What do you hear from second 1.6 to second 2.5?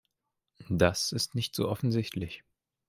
offensichtlich.